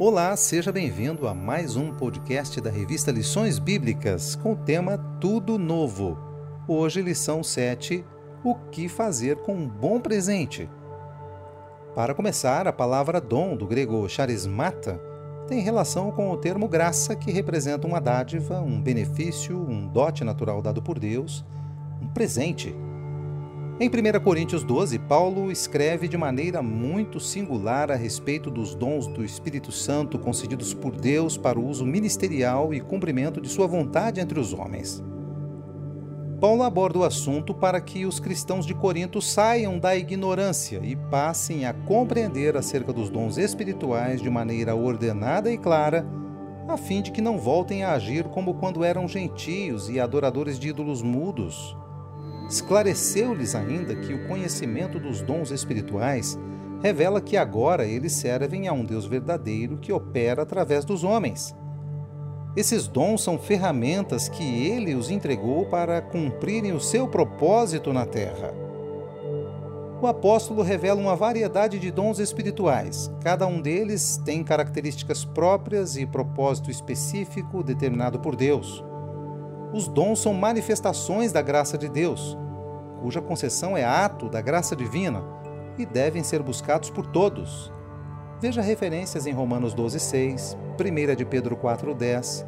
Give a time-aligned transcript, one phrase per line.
[0.00, 5.58] Olá, seja bem-vindo a mais um podcast da revista Lições Bíblicas com o tema Tudo
[5.58, 6.16] Novo.
[6.68, 8.04] Hoje, lição 7:
[8.44, 10.70] O que fazer com um bom presente?
[11.96, 15.00] Para começar, a palavra dom, do grego charismata,
[15.48, 20.62] tem relação com o termo graça, que representa uma dádiva, um benefício, um dote natural
[20.62, 21.44] dado por Deus,
[22.00, 22.72] um presente.
[23.80, 29.24] Em 1 Coríntios 12, Paulo escreve de maneira muito singular a respeito dos dons do
[29.24, 34.40] Espírito Santo concedidos por Deus para o uso ministerial e cumprimento de sua vontade entre
[34.40, 35.00] os homens.
[36.40, 41.64] Paulo aborda o assunto para que os cristãos de Corinto saiam da ignorância e passem
[41.64, 46.04] a compreender acerca dos dons espirituais de maneira ordenada e clara,
[46.66, 50.70] a fim de que não voltem a agir como quando eram gentios e adoradores de
[50.70, 51.76] ídolos mudos
[52.48, 56.38] Esclareceu-lhes ainda que o conhecimento dos dons espirituais
[56.80, 61.54] revela que agora eles servem a um Deus verdadeiro que opera através dos homens.
[62.56, 68.52] Esses dons são ferramentas que ele os entregou para cumprirem o seu propósito na terra.
[70.00, 73.10] O apóstolo revela uma variedade de dons espirituais.
[73.20, 78.82] Cada um deles tem características próprias e propósito específico determinado por Deus.
[79.72, 82.36] Os dons são manifestações da graça de Deus,
[83.02, 85.22] cuja concessão é ato da graça divina
[85.76, 87.72] e devem ser buscados por todos.
[88.40, 92.46] Veja referências em Romanos 12:6, 1 de Pedro 4:10,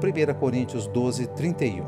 [0.00, 1.84] 1 Coríntios 12:31.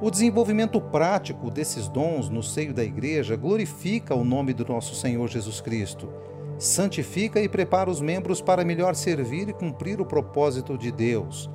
[0.00, 5.28] O desenvolvimento prático desses dons no seio da igreja glorifica o nome do nosso Senhor
[5.28, 6.12] Jesus Cristo,
[6.58, 11.48] santifica e prepara os membros para melhor servir e cumprir o propósito de Deus,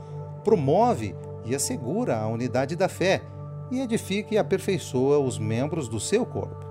[0.44, 1.16] promove
[1.50, 3.24] e assegura a unidade da fé
[3.72, 6.68] e edifica e aperfeiçoa os membros do seu corpo.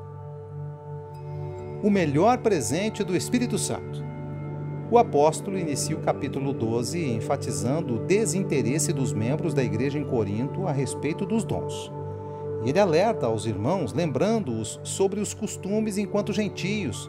[1.82, 4.06] O melhor presente do Espírito Santo.
[4.90, 10.66] O apóstolo inicia o capítulo 12 enfatizando o desinteresse dos membros da igreja em Corinto
[10.66, 11.92] a respeito dos dons.
[12.64, 17.08] Ele alerta aos irmãos, lembrando-os sobre os costumes enquanto gentios,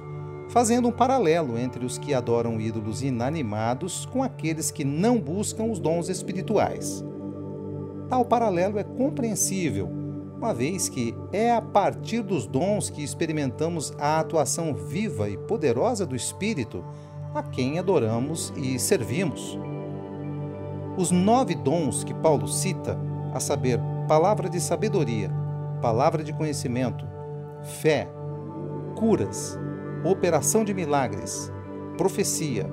[0.50, 5.80] fazendo um paralelo entre os que adoram ídolos inanimados com aqueles que não buscam os
[5.80, 7.04] dons espirituais.
[8.10, 9.88] Tal paralelo é compreensível,
[10.36, 16.08] uma vez que é a partir dos dons que experimentamos a atuação viva e poderosa
[16.08, 16.84] do Espírito
[17.36, 19.60] a quem adoramos e servimos.
[20.98, 22.98] Os nove dons que Paulo cita,
[23.32, 25.30] a saber, palavra de sabedoria,
[25.80, 27.06] palavra de conhecimento,
[27.62, 28.10] fé,
[28.96, 29.58] curas,
[30.04, 31.52] operação de milagres,
[31.96, 32.68] profecia,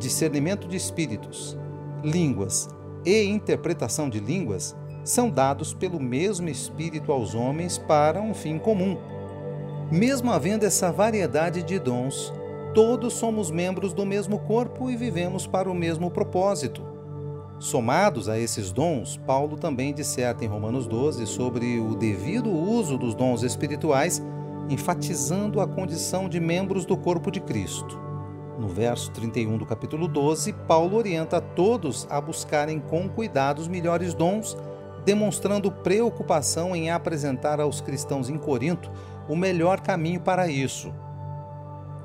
[0.00, 1.56] discernimento de espíritos,
[2.02, 2.68] línguas,
[3.04, 8.96] e interpretação de línguas são dados pelo mesmo Espírito aos homens para um fim comum.
[9.90, 12.32] Mesmo havendo essa variedade de dons,
[12.74, 16.82] todos somos membros do mesmo corpo e vivemos para o mesmo propósito.
[17.58, 23.14] Somados a esses dons, Paulo também disserta em Romanos 12 sobre o devido uso dos
[23.14, 24.22] dons espirituais,
[24.68, 28.03] enfatizando a condição de membros do corpo de Cristo.
[28.58, 33.66] No verso 31 do capítulo 12, Paulo orienta a todos a buscarem com cuidado os
[33.66, 34.56] melhores dons,
[35.04, 38.90] demonstrando preocupação em apresentar aos cristãos em Corinto
[39.28, 40.94] o melhor caminho para isso.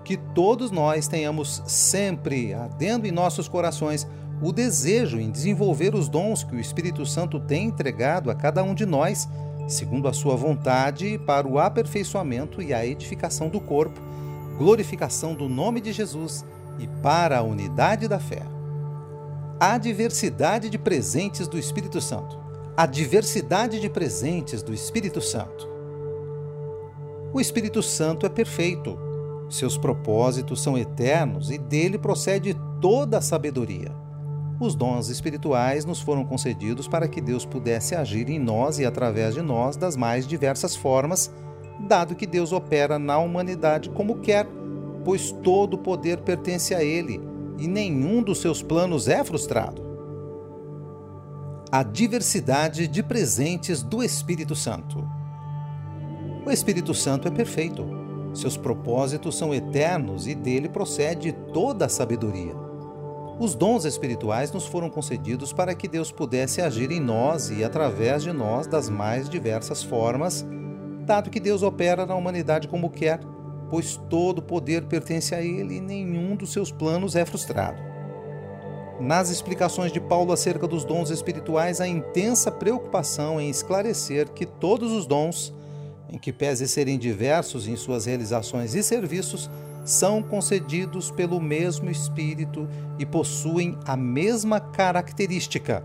[0.03, 4.07] Que todos nós tenhamos sempre ardendo em nossos corações
[4.41, 8.73] o desejo em desenvolver os dons que o Espírito Santo tem entregado a cada um
[8.73, 9.29] de nós,
[9.67, 14.08] segundo a sua vontade, para o aperfeiçoamento e a edificação do corpo
[14.59, 16.45] glorificação do nome de Jesus
[16.77, 18.43] e para a unidade da fé.
[19.57, 22.37] A diversidade de presentes do Espírito Santo.
[22.75, 25.65] A diversidade de presentes do Espírito Santo.
[27.33, 28.99] O Espírito Santo é perfeito.
[29.49, 33.95] Seus propósitos são eternos e dele procede toda a sabedoria.
[34.59, 39.35] Os dons espirituais nos foram concedidos para que Deus pudesse agir em nós e através
[39.35, 41.31] de nós das mais diversas formas
[41.79, 44.47] dado que Deus opera na humanidade como quer,
[45.03, 47.21] pois todo o poder pertence a Ele
[47.57, 49.87] e nenhum dos seus planos é frustrado.
[51.71, 55.07] A diversidade de presentes do Espírito Santo.
[56.45, 57.85] O Espírito Santo é perfeito.
[58.33, 62.55] Seus propósitos são eternos e dele procede toda a sabedoria.
[63.39, 68.23] Os dons espirituais nos foram concedidos para que Deus pudesse agir em nós e através
[68.23, 70.45] de nós das mais diversas formas
[71.09, 73.19] dado que Deus opera na humanidade como quer,
[73.67, 77.81] pois todo poder pertence a Ele e nenhum dos seus planos é frustrado.
[78.99, 84.91] Nas explicações de Paulo acerca dos dons espirituais, há intensa preocupação em esclarecer que todos
[84.91, 85.51] os dons,
[86.11, 89.49] em que pese serem diversos em suas realizações e serviços,
[89.83, 92.67] são concedidos pelo mesmo Espírito
[92.99, 95.83] e possuem a mesma característica: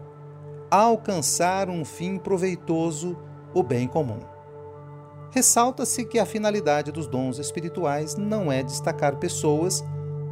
[0.70, 3.16] alcançar um fim proveitoso,
[3.54, 4.33] o bem comum.
[5.34, 9.84] Ressalta-se que a finalidade dos dons espirituais não é destacar pessoas,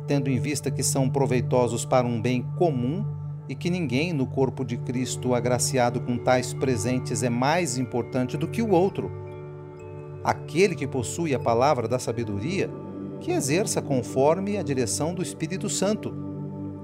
[0.07, 3.05] tendo em vista que são proveitosos para um bem comum
[3.49, 8.47] e que ninguém no corpo de Cristo agraciado com tais presentes é mais importante do
[8.47, 9.11] que o outro.
[10.23, 12.71] Aquele que possui a palavra da sabedoria,
[13.21, 16.15] que exerça conforme a direção do Espírito Santo.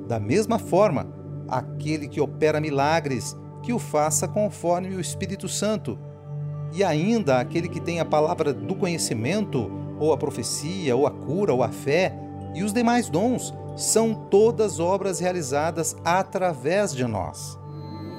[0.09, 1.07] Da mesma forma,
[1.47, 5.97] aquele que opera milagres, que o faça conforme o Espírito Santo.
[6.73, 11.53] E ainda aquele que tem a palavra do conhecimento, ou a profecia, ou a cura,
[11.53, 12.15] ou a fé,
[12.55, 17.59] e os demais dons, são todas obras realizadas através de nós.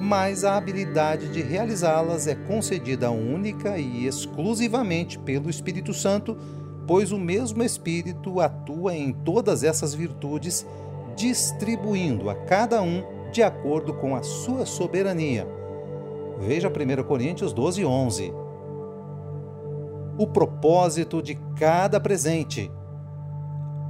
[0.00, 6.36] Mas a habilidade de realizá-las é concedida única e exclusivamente pelo Espírito Santo,
[6.86, 10.66] pois o mesmo Espírito atua em todas essas virtudes,
[11.14, 15.59] distribuindo a cada um de acordo com a sua soberania.
[16.40, 18.32] Veja 1 Coríntios 12, 11.
[20.16, 22.70] O propósito de cada presente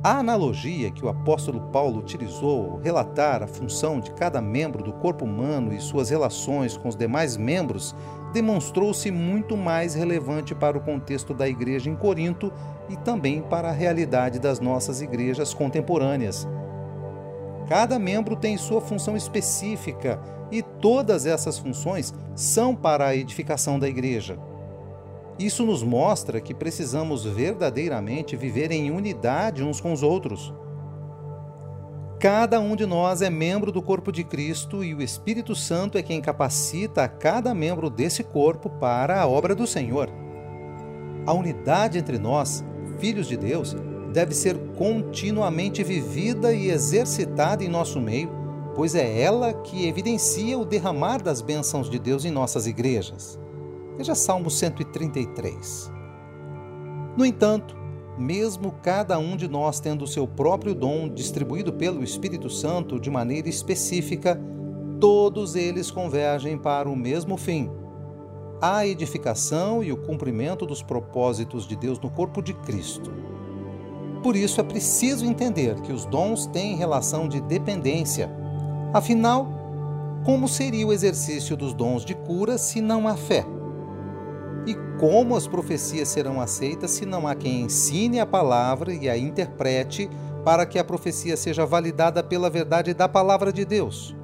[0.02, 4.94] a analogia que o apóstolo Paulo utilizou ao relatar a função de cada membro do
[4.94, 7.94] corpo humano e suas relações com os demais membros
[8.32, 12.50] demonstrou-se muito mais relevante para o contexto da igreja em Corinto
[12.88, 16.48] e também para a realidade das nossas igrejas contemporâneas.
[17.70, 20.20] Cada membro tem sua função específica
[20.50, 24.36] e todas essas funções são para a edificação da igreja.
[25.38, 30.52] Isso nos mostra que precisamos verdadeiramente viver em unidade uns com os outros.
[32.18, 36.02] Cada um de nós é membro do corpo de Cristo e o Espírito Santo é
[36.02, 40.10] quem capacita a cada membro desse corpo para a obra do Senhor.
[41.24, 42.64] A unidade entre nós,
[42.98, 43.76] filhos de Deus,
[44.12, 48.30] deve ser continuamente vivida e exercitada em nosso meio,
[48.74, 53.38] pois é ela que evidencia o derramar das bênçãos de Deus em nossas igrejas.
[53.98, 55.92] Veja Salmo 133.
[57.14, 57.76] No entanto,
[58.16, 63.10] mesmo cada um de nós tendo o seu próprio dom distribuído pelo Espírito Santo de
[63.10, 64.40] maneira específica,
[64.98, 67.70] todos eles convergem para o mesmo fim:
[68.62, 73.29] a edificação e o cumprimento dos propósitos de Deus no corpo de Cristo.
[74.22, 78.30] Por isso é preciso entender que os dons têm relação de dependência.
[78.92, 79.48] Afinal,
[80.24, 83.44] como seria o exercício dos dons de cura se não há fé?
[84.66, 89.16] E como as profecias serão aceitas se não há quem ensine a palavra e a
[89.16, 90.10] interprete
[90.44, 94.14] para que a profecia seja validada pela verdade da palavra de Deus?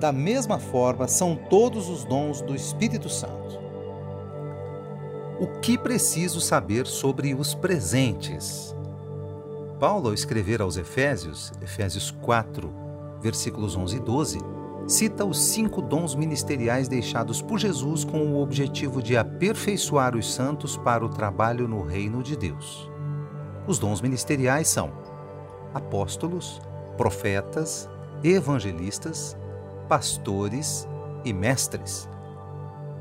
[0.00, 3.60] Da mesma forma, são todos os dons do Espírito Santo.
[5.38, 8.74] O que preciso saber sobre os presentes?
[9.80, 12.70] Paulo, ao escrever aos Efésios, Efésios 4,
[13.22, 14.38] versículos 11 e 12,
[14.86, 20.76] cita os cinco dons ministeriais deixados por Jesus com o objetivo de aperfeiçoar os santos
[20.76, 22.90] para o trabalho no reino de Deus.
[23.66, 24.92] Os dons ministeriais são
[25.72, 26.60] apóstolos,
[26.98, 27.88] profetas,
[28.22, 29.34] evangelistas,
[29.88, 30.86] pastores
[31.24, 32.06] e mestres.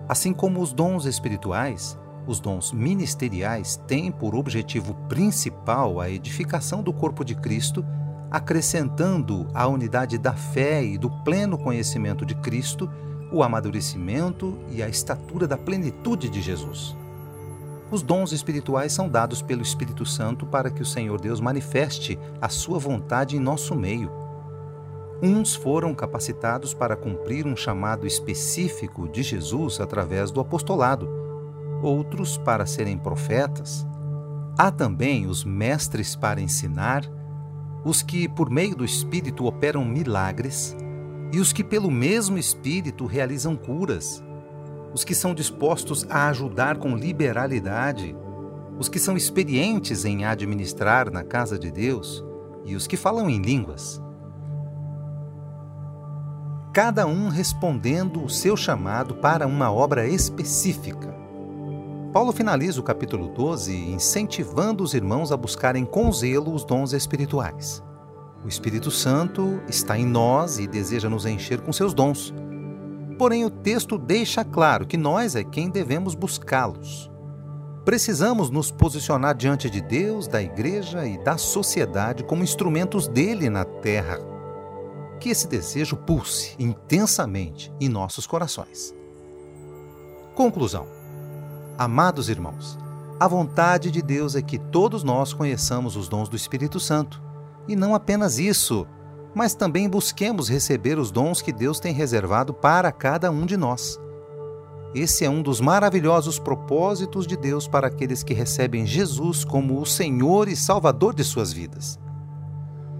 [0.07, 1.99] Assim como os dons espirituais,
[2.29, 7.83] os dons ministeriais têm por objetivo principal a edificação do corpo de Cristo
[8.29, 12.87] acrescentando à unidade da fé e do pleno conhecimento de Cristo
[13.31, 16.95] o amadurecimento e a estatura da plenitude de Jesus.
[17.89, 22.47] Os dons espirituais são dados pelo Espírito Santo para que o Senhor Deus manifeste a
[22.47, 24.11] sua vontade em nosso meio.
[25.21, 31.18] Uns foram capacitados para cumprir um chamado específico de Jesus através do apostolado,
[31.81, 33.87] outros para serem profetas.
[34.57, 37.03] Há também os mestres para ensinar
[37.83, 40.75] os que, por meio do Espírito, operam milagres,
[41.31, 44.23] e os que, pelo mesmo Espírito, realizam curas,
[44.93, 48.15] os que são dispostos a ajudar com liberalidade,
[48.77, 52.23] os que são experientes em administrar na casa de Deus
[52.65, 54.01] e os que falam em línguas.
[56.73, 61.18] Cada um respondendo o seu chamado para uma obra específica.
[62.11, 67.83] Paulo finaliza o capítulo 12 incentivando os irmãos a buscarem com zelo os dons espirituais.
[68.43, 72.33] O Espírito Santo está em nós e deseja nos encher com seus dons.
[73.15, 77.11] Porém, o texto deixa claro que nós é quem devemos buscá-los.
[77.85, 83.65] Precisamos nos posicionar diante de Deus, da igreja e da sociedade como instrumentos dele na
[83.65, 84.17] terra.
[85.19, 88.95] Que esse desejo pulse intensamente em nossos corações.
[90.33, 90.98] Conclusão.
[91.79, 92.77] Amados irmãos,
[93.21, 97.21] A vontade de Deus é que todos nós conheçamos os dons do Espírito Santo.
[97.69, 98.85] E não apenas isso,
[99.33, 103.97] mas também busquemos receber os dons que Deus tem reservado para cada um de nós.
[104.93, 109.85] Esse é um dos maravilhosos propósitos de Deus para aqueles que recebem Jesus como o
[109.85, 111.97] Senhor e Salvador de suas vidas.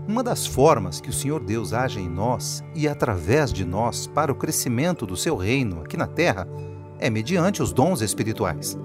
[0.08, 4.32] Uma das formas que o Senhor Deus age em nós e através de nós para
[4.32, 6.48] o crescimento do seu reino aqui na terra
[7.00, 8.78] é mediante os dons espirituais.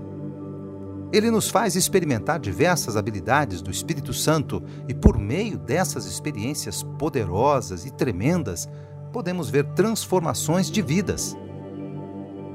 [1.12, 7.86] Ele nos faz experimentar diversas habilidades do Espírito Santo e, por meio dessas experiências poderosas
[7.86, 8.68] e tremendas,
[9.12, 11.36] podemos ver transformações de vidas.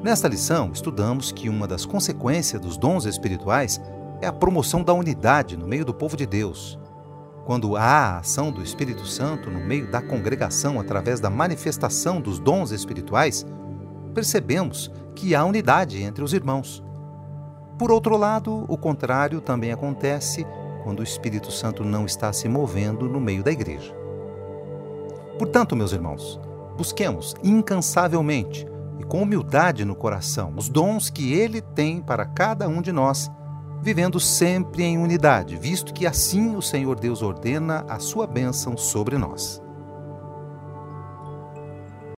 [0.04, 3.80] Nesta lição, estudamos que uma das consequências dos dons espirituais
[4.22, 6.78] é a promoção da unidade no meio do povo de Deus.
[7.46, 12.40] Quando há a ação do Espírito Santo no meio da congregação através da manifestação dos
[12.40, 13.46] dons espirituais,
[14.14, 16.82] percebemos que há unidade entre os irmãos.
[17.78, 20.48] Por outro lado, o contrário também acontece
[20.82, 23.94] quando o Espírito Santo não está se movendo no meio da igreja.
[25.38, 26.40] Portanto, meus irmãos,
[26.78, 28.66] busquemos incansavelmente
[28.98, 33.30] e com humildade no coração os dons que Ele tem para cada um de nós,
[33.82, 39.18] vivendo sempre em unidade, visto que assim o Senhor Deus ordena a sua bênção sobre
[39.18, 39.62] nós.